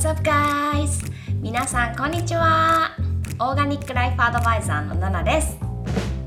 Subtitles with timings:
[0.00, 1.12] What's up guys?
[1.42, 2.96] 皆さんこんにちは。
[3.38, 5.58] オーガニックライフアドバイザーのナナです。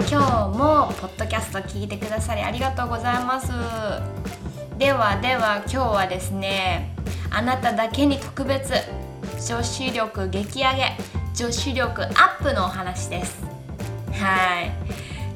[0.07, 0.21] 今
[0.52, 3.47] 日もポッドキャスト聞いてくださりありがとうございます。
[4.78, 6.96] ではでは今日はですね
[7.31, 8.73] あなただけに特別
[9.50, 10.92] 女子力激上げ
[11.34, 13.44] 女子力アップのお話です。
[14.12, 14.68] はい。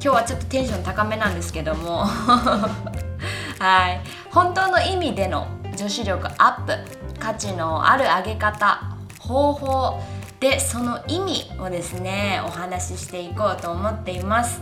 [0.00, 2.04] 日はちょっとテンション高めなんですけども。
[2.04, 4.00] はい。
[4.30, 6.97] 本当の意味での女子力アップ。
[7.18, 10.00] 価値のある上げ方方法
[10.40, 14.60] でその意味をですねお話ししていこうと思っています。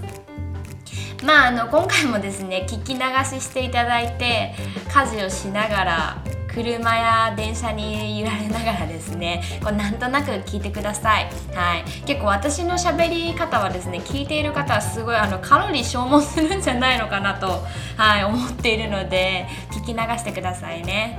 [1.24, 3.00] まああの今回もですね聞き流
[3.38, 4.54] ししていただいて
[4.92, 6.22] 家事をしながら
[6.56, 17.62] 車や電車に揺られながらですねこうなんとなく聞いてください、はい、結構私の喋り方はですね聞いている方はすごいあのカロリー消耗するんじゃないのかなと、
[17.98, 21.18] はい、思っているので聞き流してくださいね。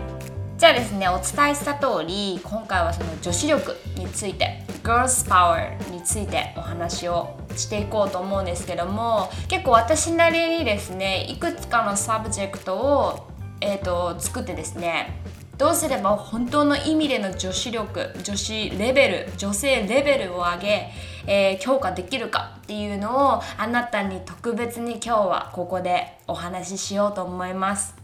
[0.57, 13.27] じゃあですねお伝えした通り今回はその女子力について Girls Power についてお話をしていこうと思うんですけども結構私なりにですねいくつかの subject を、
[13.61, 15.21] えーと、作ってですね
[15.59, 20.89] どうすれば本当の意味での女子力女子レベル女性レベルを上げ、
[21.27, 27.96] えー、強化できるかっていうのをあなたに特別に今日はここでお話ししようと思います。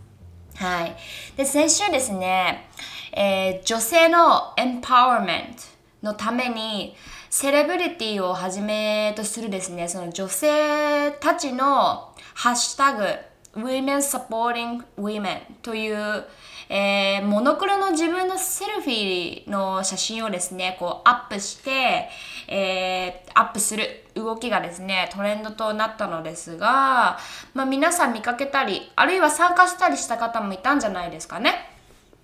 [0.55, 0.95] はい。
[1.35, 2.67] で、先週ですね、
[3.11, 6.95] えー、女性のエンパワーメントのために、
[7.29, 13.03] セレブリティをはじめとするですね、その女性たちのハッシュタグ、
[13.55, 16.25] Women Supporting Women という、
[16.75, 22.09] えー、モノクロの自分のセルフィーの写真をですね、こうアップして、
[22.47, 27.19] えー、アップする動きがですね、トレンドとなったのですが、
[27.53, 31.53] まあ皆さん見かけたり、あるいは参加したりした方もいたんじゃないですかね。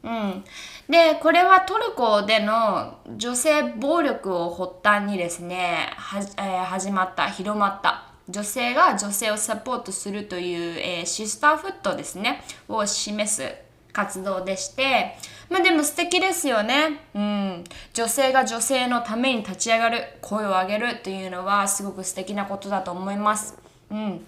[0.01, 0.43] うん。
[0.89, 15.15] で、これはトルコでの女性暴力を発端にですね、はえー、始まった、広まった女性が女性をサポートするという、えー、シスターフットですね、を示す活動でして、
[15.49, 17.01] まあでも素敵ですよね。
[17.13, 17.63] うん。
[17.93, 23.57] 女性が女性のために立ち上がる、声を上げるというのはすごく素敵なことだと思います。
[23.91, 24.25] うん。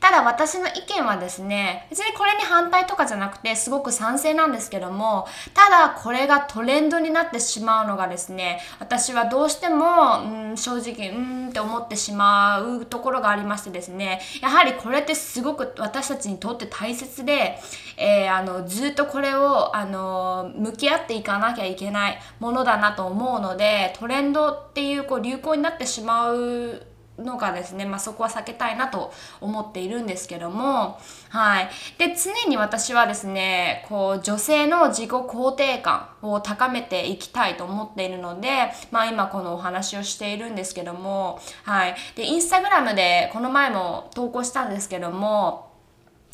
[0.00, 17.58] ただ私の意見はですね、別にこれに反対とかじゃなくてすごく賛成なんですけども、ただこれがトレンドになってしまうのがですね、私はどうしても、うん、正直、うんって思ってしまうところがありましてですね、やはりこれってすごく私たちにとって大切で、
[17.96, 26.86] えー、あの、ずっとこれを、あの、向き合っていかなきゃいけないものだなと思うので、トレンドっていうこう流行になってしまう
[27.20, 30.98] のがですね、まあ、そこは避けたいなと思っているんですけども、
[31.28, 31.68] はい。
[31.98, 41.94] で、常に私はですね、こう、女性の自己肯定感を高めていきたいと思っているので、まあ、今このお話をしているんですけども、はい。
[42.16, 45.70] で、インスタグラムでこの前も投稿したんですけども、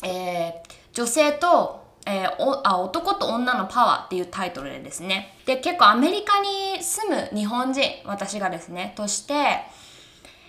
[0.03, 0.51] えー、
[0.93, 5.35] 女性とえー、おあ男と女のパワーっていうタイトルでですね。
[5.45, 9.57] で、結構アメリカに住む日本人、私がですね、として、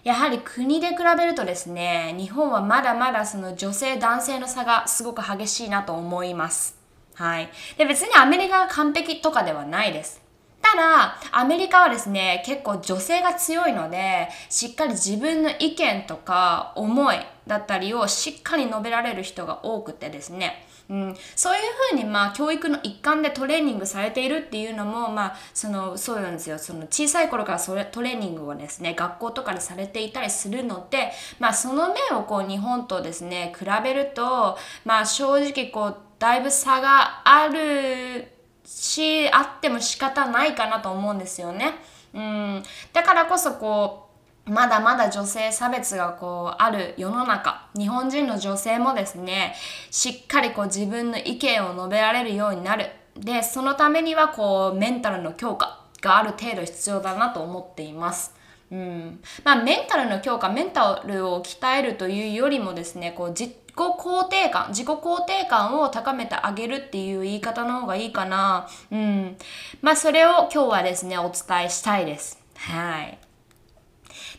[0.04, 6.78] やはり国で比べるとですね、日本はまだまだその女性男性の差がすごく激しいなと思います。
[7.14, 7.48] はい。
[7.76, 10.22] で、別にアメリカが完璧とかではないです。
[10.62, 17.16] ただ、アメリカはですね、結構女性が強いので、しっかり自分の意見とか思い
[17.47, 21.60] だったりをしっかり述べられる人が多くてですね、うん、そういう
[21.91, 26.59] ふうにまあ教育の一環でトレーニングされているっていうのもまあそのそうなんですよ。
[26.59, 38.32] その小さい頃からそれトレーニングをですね学校とかでされていたりするのでまあその面をこう日本とですね比べるとまあ正直こうだいぶ差がある
[38.65, 41.75] しあっても仕方ないかなと思うんですよね。
[42.15, 42.62] うん、
[42.94, 44.09] だからこそこ
[44.47, 49.55] うまだまだ女性差別がこうある世の中日本人の女性もですね
[49.91, 52.87] しっかりこう自分の意見を述べられるようになる。
[53.17, 58.35] でそのためにはこうメンタルの強化がある程度必要だなと思っています。
[58.70, 68.69] うん、まあメンタルの強化メンタルを鍛えるというよりもですねこう自己肯定感自己肯定感を高めてあげるっていう言い方の方がいいかな。
[68.91, 69.37] うん。
[69.82, 72.38] まあそれを今日はですねお伝えしたいです。
[72.56, 73.19] はい。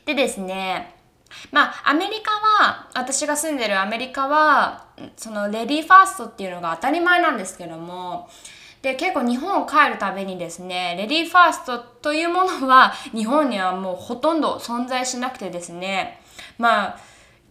[0.05, 0.95] でですね、
[1.51, 2.31] まあ、アメリカ、
[2.99, 4.85] 私が住んでるアメリカは、
[5.15, 8.29] そのレディーファーストっていうのが当たり前なんですけども、
[8.81, 16.21] で、結構日本を帰るたびにですね、レディーファーストというものは日本にはもうほとんど存在しなくてですね、
[16.57, 16.99] まあ、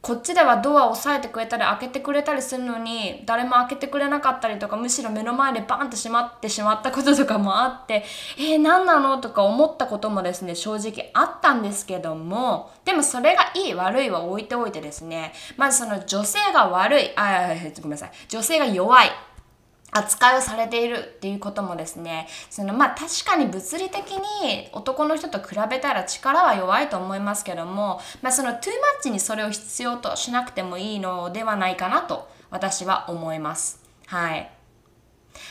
[0.00, 8.04] こっちではドアを押さえてくれたり開けてくれたりするのに誰も開けてくれなかったりとかむしろ目の前でバンって閉まってしまったこととかもあって
[8.38, 17.48] えー、何なのとか思ったこともですね正直あったんですけどもでもそれがいい悪いは置いておいてですねまずその女性が悪いあ
[17.80, 18.10] ごめんなさい。
[18.28, 19.27] 女性が弱い。
[19.90, 28.70] 扱いをされているっていうこともですねそのまあ確かに物理的に男の人と比べたら力は弱いと思いますけども、まあ、そのトゥーマ
[29.00, 33.82] ッチにそれを必要としなくてもいいのではないかなと私は思います。
[34.06, 34.50] はい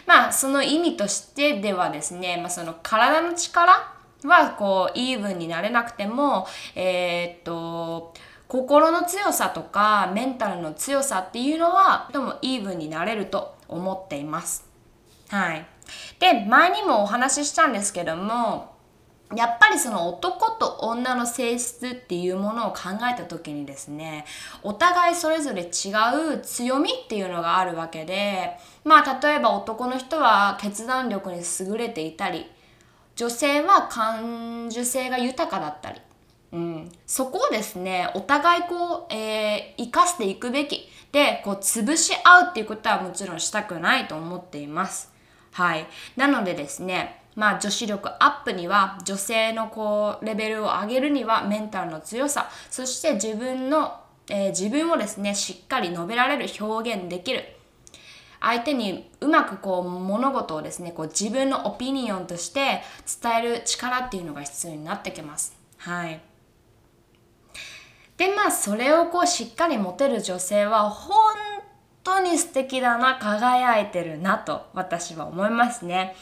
[0.06, 3.94] まあその意味としてではですね、まあ、その体の力
[4.24, 8.14] はこうイーブンになれなくてもえー、っと
[8.48, 14.68] 心の強さとかメンタルの強さっていうのはともイーブンになれると思っています。
[15.30, 15.66] はい。
[16.20, 18.78] で、前にもお話ししたんですけども、
[19.36, 24.26] やっぱりその男と女の性質っていうものを考えた時にですね
[24.64, 25.92] お互いそれぞれ違
[26.36, 32.46] う強みっていうのがあるわけでまあ例えば男の人は決断力に優れていたり
[33.18, 36.00] 女性は感受性が豊かだったり
[36.54, 45.12] うん、そこをですねお互いこう、えー、生かしていくべきでこう潰し合うっていうことはもちろんしたくないと思っています。
[45.52, 45.88] はい。
[46.16, 54.00] なのでですねまあ女子力アップには女性のこうレベルを上げるにはメンタルの強さそして自分の、
[54.30, 57.44] えー、自分をですねしっかり述べられる表現できる。
[58.40, 62.82] 相手にうまくこう物事をですねこう自分のオピニオンとして
[63.22, 65.56] 伝える力っていうのが必要になってきます。
[65.78, 66.22] はい。
[68.18, 71.36] でまあそれをこうしっかり持てる女性は本
[72.04, 76.16] 当に素敵だな輝いてるなと私は思いますね。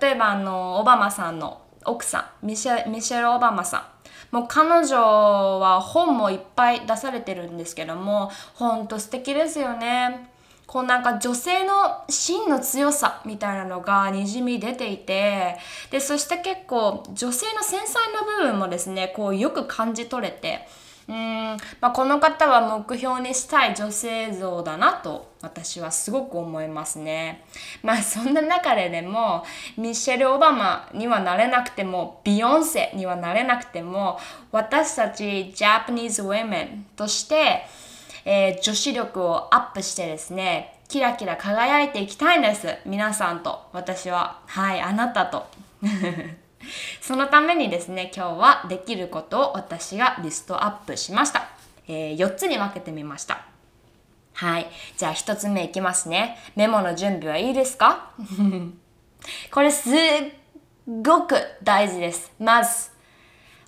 [0.00, 4.34] 例えばあのオバマさんの奥さんミシェミシェル・オバマさん。
[4.36, 10.30] もう彼女は本もいっぱい出されてるんですけどもほんと素敵ですよね。
[10.68, 15.58] こうなんか女性の芯の強さみたいなのがにじみ出ていて
[15.90, 20.68] でそして結構女性の繊細な部分もですねこうよく感じ取れて
[21.10, 21.16] うん、
[21.80, 27.44] まあ、この方は目標にしたい女性像だなと私はすごく思いますね。
[27.82, 29.44] まあそんな中ででも
[29.76, 34.20] ミシェル・オバマにはなれなくてもビヨンセにはなれなくても
[34.52, 37.66] 私たちジャパニーズ・ウェメンとして、
[38.24, 42.68] えー、女子力をアップしてですねキラキラ輝いていきたいんです。
[42.86, 44.38] 皆さんと私は。
[44.46, 45.46] はいあなたと。
[47.10, 51.48] そのためにですね、今日はできることを私がリストアップしました。
[51.88, 53.46] えー、4つに分けてみました。
[54.32, 54.68] はい。
[54.96, 56.38] じゃあ1つ目いきますね。
[56.54, 58.12] メモの準備はいいですか？
[59.50, 59.92] これすっ
[61.02, 61.34] ごく
[61.64, 62.30] 大事です。
[62.38, 62.92] まず、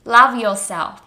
[0.06, 0.98] love yourself。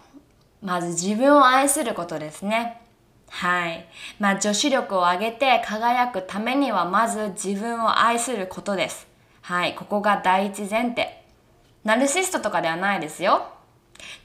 [0.60, 2.82] まず自分を愛することですね。
[3.30, 3.88] はい。
[4.18, 9.06] まあ女子力を上げて輝くためにはまず自分を愛することです。
[9.40, 9.74] はい。
[9.74, 11.24] ここが第一前提。
[11.86, 13.46] ナルシストとかではないですよ。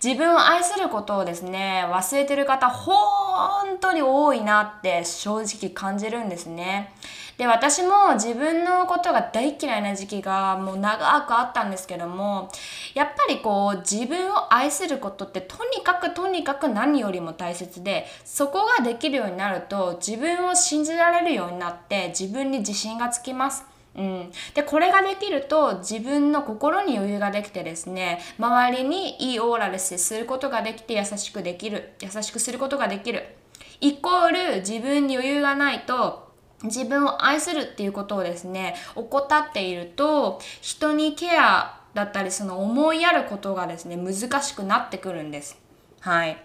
[0.04, 6.92] 自分を愛することをですね、忘れてる方、本当に多いなって正直感じるんですね。
[7.38, 12.50] で、私も自分のことが大嫌いな時期がもう長くあったんですけども、
[12.96, 23.70] やっぱりこう自分を愛することってとにかくとにかく何よりも大切で、そこができるようになると自分を信じられるようになって自分に自信がつきます。
[23.96, 33.36] うん、でこれができると自分の心に余裕ができてですね周りにいいオーラで接することができて優しくできる優しくすることができる。
[33.81, 36.31] イコール自分に余裕がないと
[36.64, 45.60] 自分を愛するっていうことをですね怠っていると人にケアだったりその思いやることがですね難しくなってくるんです。
[46.00, 46.38] はい。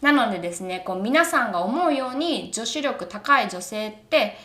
[0.00, 4.36] なのでですねこう皆さんが思うように女子力高い女性って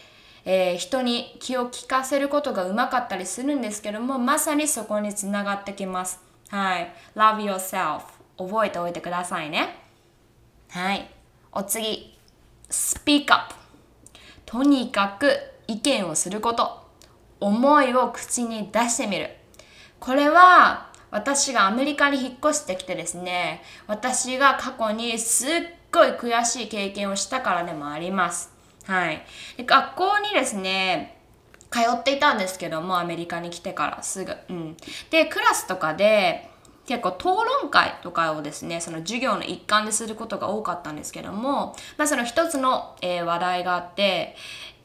[0.45, 6.19] えー、人に気を利かせることがうまかったりするんですけどもまさにそこにつながってきます。
[6.49, 6.93] はい。
[7.15, 8.01] Love yourself
[8.37, 9.75] 覚えておいてくださいね。
[10.69, 11.09] はい。
[11.51, 12.17] お次。
[12.69, 13.53] Speak up
[14.45, 15.37] とにかく
[15.67, 16.85] 意見をすること。
[17.39, 19.29] 思いを口に出してみる。
[19.99, 25.49] これは私がアメリカに引っ越してきてですね私が過去にすっ
[25.91, 28.54] ごい悔しい経験をしたからでもあります。
[28.85, 29.25] はい。
[29.57, 31.17] で学校にですね、
[31.71, 34.35] 通っていたんですけども、アメリカに来てからすぐ。
[34.49, 34.77] うん。
[35.09, 36.49] で、クラスとかで、
[36.85, 37.25] 結構討
[37.61, 44.35] 論会とかをですね、その授業の一環ですることが多かったんですけども、まあその一つの、えー、話題があって、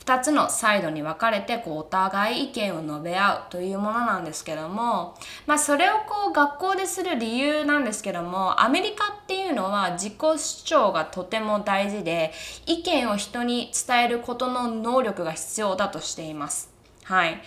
[0.05, 5.15] 2つのサイドに分かれてこうお互い意見を述べ合うというものなんですけども、
[5.47, 12.33] まあ、それをこう学校でする理由なんですけどもアメリカっていうのは自己主張がとても大事で
[12.67, 16.71] 意見を人に伝えることの能力が必要だとしています。
[17.05, 17.41] はい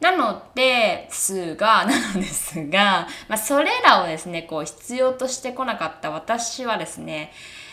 [0.00, 7.32] なのですが、 なのですが、まあ、それらをですね、こう必要としてこなかった私はですね、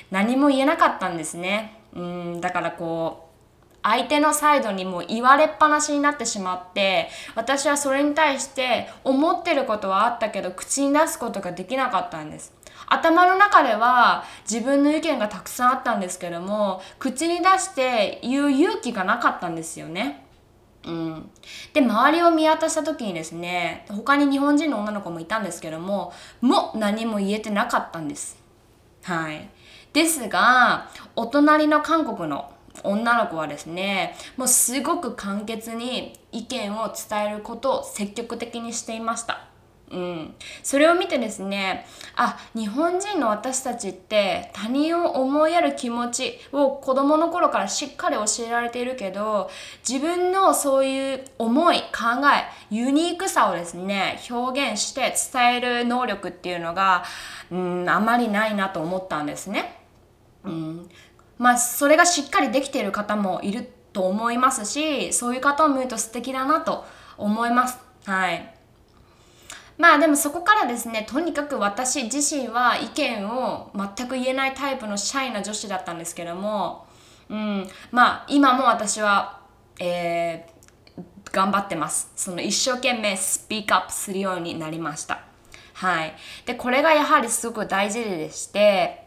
[0.10, 1.80] 何も言えなかったんですね。
[1.94, 3.25] うん、だからこう、
[3.86, 12.52] 相手のサイドにも言われっぱなしになってしまって私はそれに対して思ってることはあったけど口に出すことができなかったんです。
[12.88, 20.26] 頭の中では自分の意見がたくさんあったんですけども口に出して言う勇気がなかったんですよね。
[20.84, 21.32] うん、
[21.74, 28.38] で周りを見渡した時にですね他に日本人の女の子もいたんですけどもも何も言えてなかったんです。
[29.04, 29.50] はい。
[29.94, 32.52] ですがお隣の韓国の
[32.84, 39.48] 女の子はですねもうすごく簡潔に意見を伝えることを積極的にしていました。
[39.92, 49.50] うん、それを見てですねあ日本人の私たちって他人を思いやる気持ちを子供の頃からしっかり教えられているけど
[49.88, 57.04] 自分のそういう思い考えユニークさをですね表現して伝える能力っていうのが、
[57.52, 59.82] うん、あまりないなと思ったんですね。
[60.44, 60.90] うん、
[61.38, 66.86] まあそれがしっかりできている方もいると思いますしそういう方を見ると素敵だなと
[67.18, 67.80] 思います。
[68.06, 68.54] はい。
[69.78, 76.88] まあでもそこからですねとにかく私自身は意見を全く言えないタイプのシャイな女子だったんですけども
[77.30, 77.68] うん。
[77.92, 79.46] まあ今も私は
[79.80, 82.12] えー、頑張ってます。
[82.16, 85.22] その一生懸命スピークアップするようになりました。
[85.74, 86.16] はい。
[86.46, 89.05] でこれがやはりすごく大事でして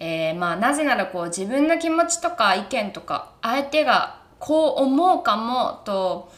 [0.00, 6.30] えー、まあなぜならこう自分の気持ちとか意見とか相手がこう思うかもと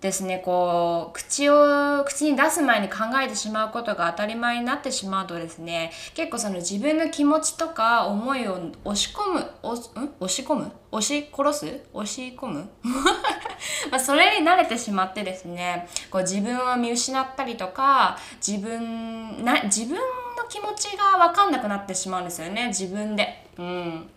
[0.00, 10.10] ですねこう口を口に出す前に考えてしまうことが当たり前になってしまうとですね結構その自分の気持ちとか思いを押し込む押ん？
[10.18, 10.72] 押し込む？
[10.90, 11.80] 押し殺す？
[11.92, 12.68] 押し込む？
[13.92, 19.96] まそれに慣れてしまってですねこう自分を見失ったりとか自分な自分
[20.42, 23.46] の気持ちが分かんなくなってしまうんですよね自分で。
[23.58, 24.08] うん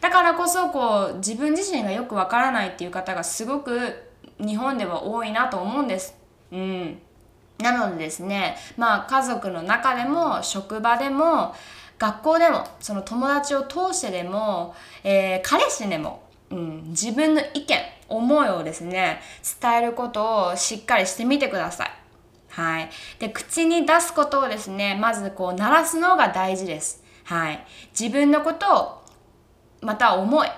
[0.00, 6.16] だからこそこう自分自身がよくわからないっていう方がすごく日本では多いなと思うんです。
[6.50, 6.98] うん。
[7.58, 11.54] なのでですね、まあ家族の中でも職場でも
[12.00, 17.78] 学校でもその友達を通してでも、えー、彼氏でも、うん、自分の意見
[18.08, 19.20] 思いをですね
[19.60, 22.01] 伝えることをしっかりしてみてください。
[22.52, 22.90] はい。
[23.18, 27.02] で、口に出すことをですね、まずこう、鳴らすのが大事です。
[27.24, 27.66] はい。
[27.98, 29.02] 自分のことを、
[29.80, 30.50] また思いっ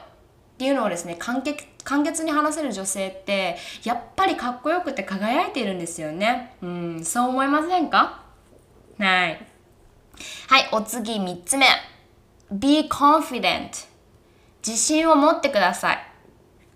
[0.58, 6.56] ていうのをですね、簡潔簡潔に話せる女性ってやっぱりかっこよくて輝いているんですよね。
[6.62, 7.04] うん。
[7.04, 8.22] そう思いませんか？
[8.98, 9.46] はい。
[10.48, 11.66] はいお次3つ目。
[12.50, 13.86] Be confident
[14.66, 15.98] 自信を持ってください。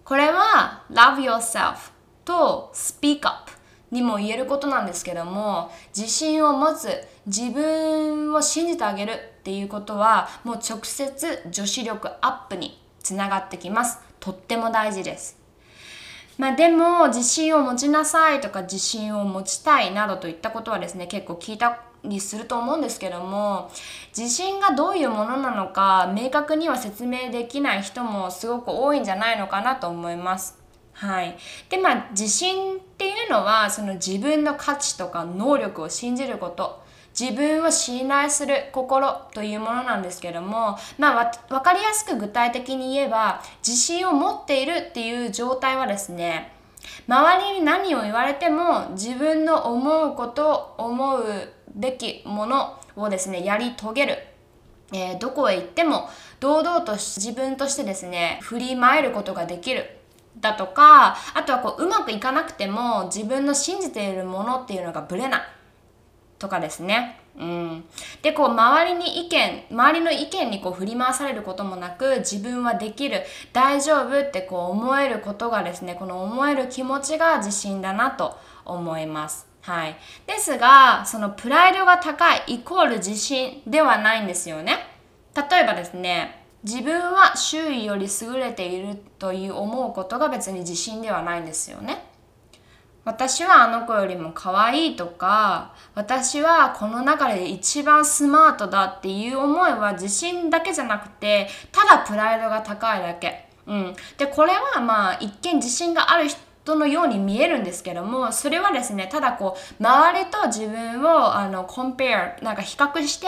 [0.04, 1.90] これは Love yourself
[2.24, 3.50] と Speak up
[3.90, 6.90] にも言えることなんですけども自信を持つ
[7.26, 15.38] 自分を信じてあげるっていうことはもう直接女子力アップにつながってきますとっても大事です。
[16.36, 23.70] まあでも自信を持ちなさいとか自信を持ちたいなどといったことはですね結構聞いたりすると思うんですけども
[24.16, 30.57] 自信がどういうものなのか明確には説明できない人もすごく多いんじゃないのかなと思います。
[30.98, 31.36] はい、
[31.68, 36.86] でまあ自信っていうのはその自分の価値とか能力を信じること。
[37.18, 46.52] 自分を信頼する心というものなんですけども、まあ、分かりやすく具体的に言えば自信を持っているっていう状態はですね
[47.08, 51.24] 周りに何を言われても自分の思うこと思う
[51.74, 54.18] べきものをですねやり遂げる、
[54.92, 59.98] えー、どこへ行っても堂々と自分としてですね振りまえることができる。
[60.36, 65.40] だとかあとはこううまくいかなくても自分の信じているものっていうのがぶれない
[66.38, 67.20] とかですね。
[67.36, 67.84] うん、
[68.20, 79.46] でこう周りに意見周りの意見にこう振り回されることもなく自分はできる大丈夫ってこう思えることがですねこの思える気持ちが自信だなと思います。
[79.60, 84.78] はい、ですがそのプライドが高いイコール自信ではないんですよね。
[85.36, 92.08] 例えばですね自分は周囲より優れているという思うことが別に自信ではないんですよね。
[93.08, 113.26] 私はあの子よりも可愛いとか私はこの中で一番スマートだっていう思いは自信だけじゃなくてただプライドが高いだけ、うん、でこれはまあ一見自信がある人のように見えるんですけどもそれはですねただこう周りと自分をあのコンペアなんか比較して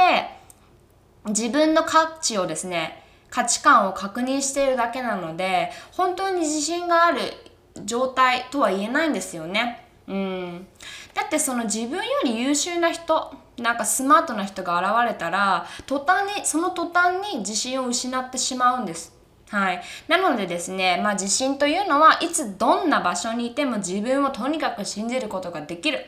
[1.26, 2.99] 自分の価値をですね
[3.30, 7.20] 価値観を確認しているだけなので本当に自信がある
[7.84, 9.86] 状態とは言えないんですよね。
[10.08, 10.66] うん、
[11.14, 19.14] だってその自分より優秀な人なんかスマートな人が現れたら途端にその途端に自信を失ってしまうんです。
[19.50, 19.82] はい。
[20.08, 25.98] なのでですね、まあ自信というのはいつどんな場所にいても自分をとにかく信じることができる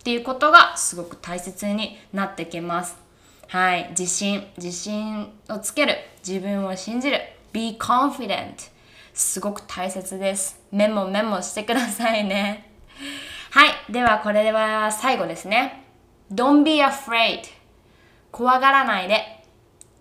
[0.00, 3.09] っていうことがすごく大切になってきます。
[3.50, 3.88] はい。
[3.98, 5.96] 自信、自信をつける。
[6.24, 7.18] 自分を信じる。
[7.52, 8.70] be confident。
[9.12, 10.60] すごく大切です。
[10.70, 12.70] メモメモしてくださいね。
[13.50, 13.92] はい。
[13.92, 15.82] ではこれは最後ですね。
[16.32, 17.40] Don't be afraid.
[18.30, 19.42] 怖がらないで。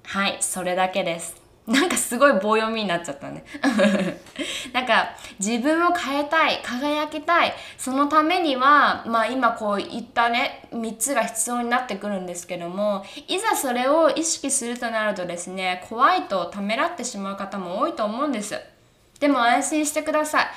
[0.04, 0.38] はい。
[0.42, 1.39] それだけです。
[1.70, 3.46] なんかすごい棒読みになっちゃったね。
[4.74, 18.60] なんか自分を変えたい、輝きたい、そのためには、まあ今こう言ったね、3つが必要になってくるんですけども、いざそれを意識するとなるとですね、怖いとためらってしまう方も多いと思うんです。
[19.20, 20.48] でも安心してください。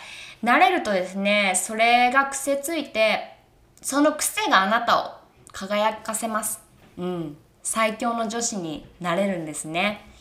[0.42, 3.36] 慣れるとですね、それが癖ついて、
[3.82, 5.10] その癖があなたを
[5.52, 6.62] 輝かせます。
[6.96, 7.36] うん。
[7.62, 10.11] 最強の女子になれるんですね。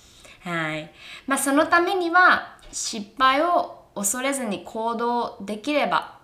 [0.44, 0.92] はい。
[1.28, 6.20] まあそのためには失敗を恐れずに行動できれば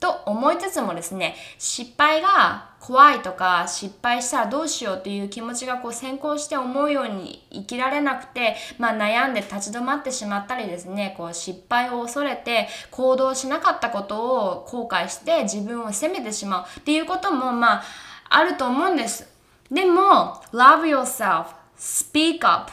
[0.00, 17.82] と思いつつもですね、失敗が怖いとか失敗したらどうしようという気持ちがこう先行して思うように生きられなくて、まあ、悩んで立ち止まってしまったりですね、こう失敗を恐れて行動しなかったことを後悔して自分を責めてしまうっていうこともまあ
[18.28, 19.28] あると思うんです。
[19.70, 22.70] でも、love yourself, speak up,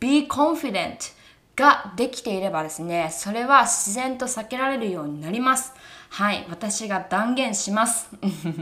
[0.00, 1.12] be confident
[1.54, 5.74] ができていればですね、それは自然と避けられるようになります。
[6.08, 8.08] はい、私が断言します。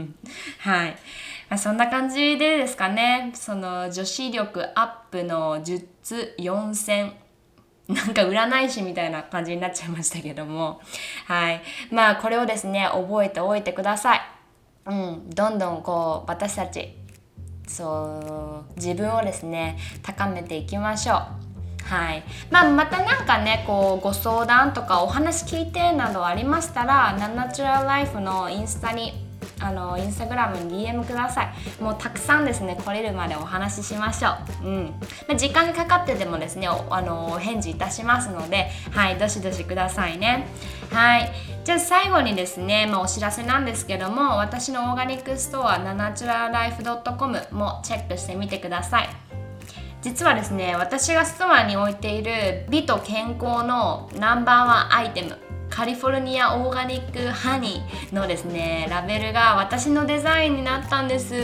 [0.59, 0.91] はい。
[1.49, 7.13] まあ、そんな感じでですかね、その女子力アップの術4選。
[7.87, 10.79] なんか占い師みたいな感じになっちゃいましたけども。
[11.25, 11.61] はい。
[11.89, 14.21] まあこれをですね、覚えておいてください。
[14.85, 15.29] うん。
[15.31, 16.95] どんどんこう、私たち
[17.69, 21.17] そう自分をですね高めていきましょう。
[21.83, 22.23] はい。
[22.51, 29.28] まあ、また何かねこうご相談とかお話聞いてなどありましたらナナチュラルライフのインスタに
[29.59, 31.83] あのインスタグラムに DM ください。
[31.83, 34.29] もうたくさんですね来れるまでお話ししましょ
[34.63, 34.67] う。
[34.67, 34.85] うん、
[35.27, 40.47] まあ、時間がかかってでもですねあのお返事いたしますのではいどしどしくださいね。
[40.91, 41.31] はい。
[41.63, 49.09] じゃあ最後にですね、まあ、お知らせなんですけども私のオーガニックストアナナチュラルライフ .com もチェックしてみてください。
[50.01, 55.48] 実はですね私がストアに置いている美と健康のナンバーワンアイテム。
[55.69, 61.35] カリフォルニアオーガニックハニーのですねラベルが私のデザインになったんです。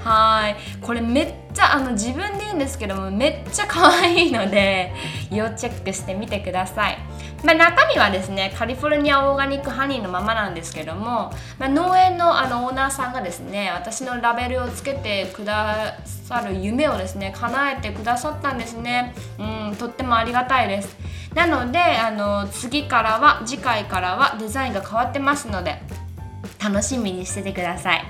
[0.00, 0.56] はい。
[0.80, 4.92] これめっちゃあの自分でいいんですけどもめっちゃ可愛いので
[5.30, 6.98] 要チェックしてみてください。
[7.44, 19.14] まあ、中身はですねカリフォルニアオーガニックハニーのままなんですけども、まあ、農園のあのオーナーさんがですね私のラベルをつけてくださる夢をですね叶えてくださったんですね。
[19.38, 20.96] うんとってもありがたいです。
[21.34, 25.80] なのであの次からは次回からはデザインが変わってますので
[26.62, 28.04] 楽しみにしててください。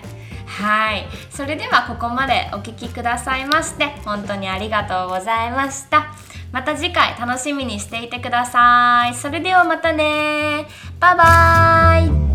[0.46, 1.06] はい。
[1.30, 6.14] それではここまでお聴きくださいまして本当にありがとうございました。
[6.52, 9.14] また次回楽しみにしていてください。
[9.14, 10.66] それではまたね。
[10.98, 12.27] バイバーイ。